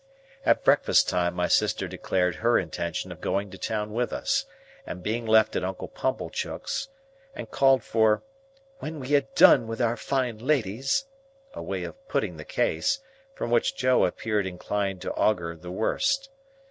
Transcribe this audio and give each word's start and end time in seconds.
At 0.47 0.63
breakfast 0.63 1.07
time 1.09 1.35
my 1.35 1.47
sister 1.47 1.87
declared 1.87 2.37
her 2.37 2.57
intention 2.57 3.11
of 3.11 3.21
going 3.21 3.51
to 3.51 3.57
town 3.59 3.93
with 3.93 4.11
us, 4.11 4.47
and 4.83 5.03
being 5.03 5.27
left 5.27 5.55
at 5.55 5.63
Uncle 5.63 5.87
Pumblechook's 5.87 6.89
and 7.35 7.51
called 7.51 7.83
for 7.83 8.23
"when 8.79 8.99
we 8.99 9.09
had 9.09 9.31
done 9.35 9.67
with 9.67 9.79
our 9.79 9.95
fine 9.97 10.39
ladies"—a 10.39 11.61
way 11.61 11.83
of 11.83 12.07
putting 12.07 12.37
the 12.37 12.45
case, 12.45 13.01
from 13.35 13.51
which 13.51 13.75
Joe 13.75 14.03
appeared 14.07 14.47
inclined 14.47 15.01
to 15.03 15.11
augur 15.13 15.55
the 15.55 15.69
worst. 15.69 16.31